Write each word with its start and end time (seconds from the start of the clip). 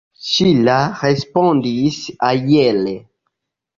Ŝila 0.27 0.77
respondis 1.01 1.99
aere. 2.31 2.99